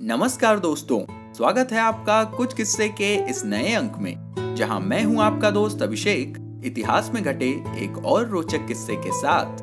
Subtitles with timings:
[0.00, 0.98] नमस्कार दोस्तों,
[1.34, 5.82] स्वागत है आपका कुछ किस्से के इस नए अंक में, जहाँ मैं हूँ आपका दोस्त
[5.82, 9.60] अभिषेक, इतिहास में घटे एक और रोचक किस्से के साथ।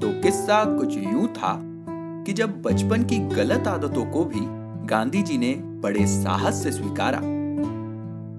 [0.00, 1.54] तो किस्सा कुछ यूँ था
[2.26, 4.40] कि जब बचपन की गलत आदतों को भी
[4.88, 7.20] गांधी जी ने बड़े साहस से स्वीकारा।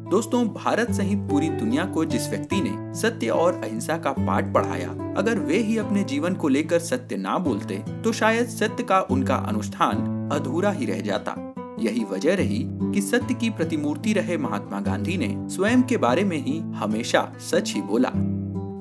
[0.10, 4.90] दोस्तों, भारत सहित पूरी दुनिया को जिस व्यक्ति ने सत्य और अहिंसा का पाठ पढ़ाया,
[5.18, 9.36] अगर वे ही अपने जीवन को लेकर सत्य ना बोलते तो शायद सत्य का उनका
[9.36, 15.18] अनुष्ठान अधूरा ही रह जाता। यही वजह रही कि सत्य की प्रतिमूर्ति रहे महात्मा गांधी
[15.18, 18.12] ने स्वयं के बारे में ही हमेशा सच ही बोला।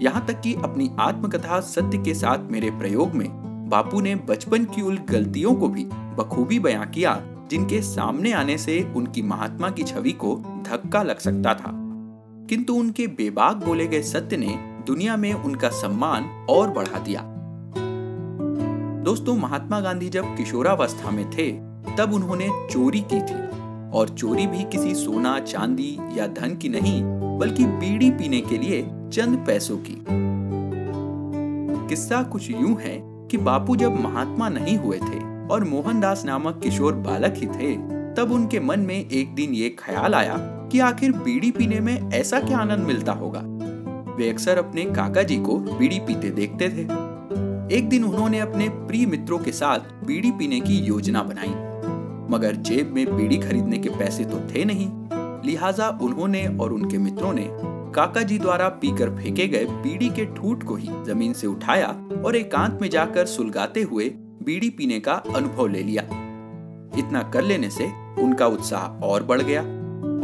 [0.02, 3.28] यहाँ तक कि अपनी आत्मकथा सत्य के साथ मेरे प्रयोग में
[3.68, 8.92] बापू ने बचपन की उन गलतियों को भी बखूबी बयां किया, जिनके सामने आने से
[8.96, 11.70] उनकी महात्मा की छवि को धक्का लग सकता था।
[12.48, 17.37] किंतु उनके बेबाक बोले गए सत्य ने दुनिया में उनका सम्मान और बढ़ा दिया।
[18.98, 21.52] दोस्तों, महात्मा गांधी जब किशोरावस्था में थे,
[21.96, 23.48] तब उन्होंने चोरी की थी।
[23.90, 27.02] और चोरी भी किसी सोना, चांदी या धन की नहीं,
[27.38, 28.82] बल्कि बीड़ी पीने के लिए
[29.12, 30.04] चंद पैसों की।
[31.88, 36.94] किस्सा कुछ यूँ है कि बापू जब महात्मा नहीं हुए थे और मोहनदास नामक किशोर
[36.94, 37.76] बालक ही थे,
[38.14, 40.36] तब उनके मन में एक दिन ये ख्याल आया
[40.72, 43.42] कि आखिर बीड़ी पीने में ऐसा क्या आनंद मिलता होगा।
[44.14, 47.17] वे अक्सर अपने काका जी को बीड़ी पीते देखते थे।
[47.72, 51.48] एक दिन उन्होंने अपने प्रिय मित्रों के साथ बीड़ी पीने की योजना बनाई।
[52.30, 54.88] मगर जेब में बीड़ी खरीदने के पैसे तो थे नहीं।
[55.44, 57.48] लिहाजा उन्होंने और उनके मित्रों ने
[57.94, 61.88] काका जी द्वारा पीकर फेंके गए बीड़ी के ठूट को ही ज़मीन से उठाया
[62.24, 64.08] और एकांत में जाकर सुलगाते हुए
[64.42, 66.02] बीड़ी पीने का अनुभव ले लिया।
[66.98, 67.90] इतना कर लेने से
[68.22, 69.62] उनका उत्साह और बढ़ गया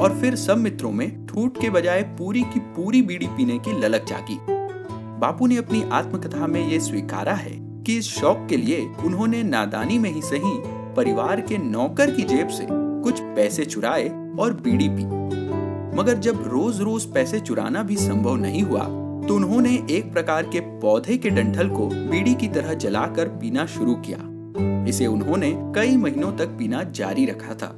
[0.02, 4.04] और फिर सब मित्रों में ठूट के बजाय पूरी की पूरी बीड़ी पीने की ललक
[4.04, 4.53] जागी।
[5.14, 7.52] बापू ने अपनी आत्मकथा में ये स्वीकारा है
[7.86, 10.52] कि इस शौक के लिए उन्होंने नादानी में ही सही
[10.96, 14.08] परिवार के नौकर की जेब से कुछ पैसे चुराए
[14.40, 15.04] और बीड़ी पी।
[15.98, 18.82] मगर जब रोज रोज पैसे चुराना भी संभव नहीं हुआ
[19.26, 23.94] तो उन्होंने एक प्रकार के पौधे के डंठल को बीड़ी की तरह जलाकर पीना शुरू
[24.06, 24.18] किया।
[24.88, 27.76] इसे उन्होंने कई महीनों तक पीना जारी रखा था।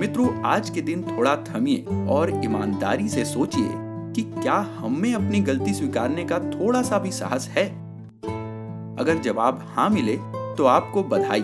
[0.00, 3.68] मित्रों, आज के दिन थोड़ा थमिए और ईमानदारी से सोचिए
[4.12, 7.66] कि क्या हम में अपनी गलती स्वीकारने का थोड़ा सा भी साहस है?
[8.96, 10.16] अगर जवाब हाँ मिले
[10.56, 11.42] तो आपको बधाई।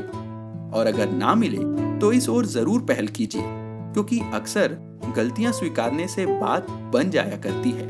[0.71, 1.59] और अगर ना मिले
[2.01, 4.77] तो इस ओर ज़रूर पहल कीजिए, क्योंकि अक्सर
[5.17, 7.89] गलतियाँ स्वीकारने से बात बन जाया करती है।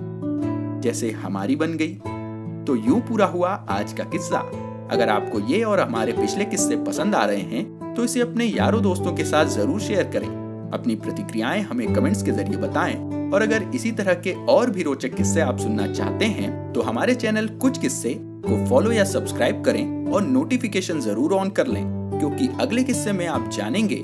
[0.80, 1.94] जैसे हमारी बन गई।
[2.64, 4.38] तो यूँ पूरा हुआ आज का किस्सा।
[4.90, 8.82] अगर आपको ये और हमारे पिछले किस्से पसंद आ रहे हैं तो इसे अपने यारों
[8.82, 10.28] दोस्तों के साथ ज़रूर शेयर करें।
[10.72, 12.96] अपनी प्रतिक्रियाएँ हमें कमेंट्स के ज़रिए बताएँ।
[13.28, 17.14] और अगर इसी तरह के और भी रोचक किस्से आप सुनना चाहते हैं तो हमारे
[17.14, 21.84] चैनल कुछ किस्से को फॉलो या सब्सक्राइब करें और नोटिफिकेशन ज़रूर ऑन कर लें,
[22.18, 24.02] क्योंकि अगले किस्से में आप जानेंगे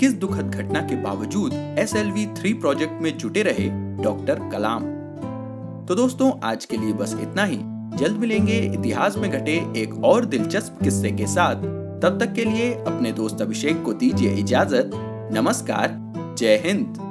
[0.00, 3.68] किस दुखद घटना के बावजूद S L V three project में जुटे रहे
[4.02, 4.84] डॉक्टर कलाम।
[5.86, 7.58] तो दोस्तों, आज के लिए बस इतना ही।
[7.96, 11.62] जल्द मिलेंगे इतिहास में घटे एक और दिलचस्प किस्से के साथ।
[12.02, 14.90] तब तक के लिए अपने दोस्त अभिषेक को दीजिए इजाज़त।
[15.32, 15.88] नमस्कार
[16.38, 17.05] जय हिंद।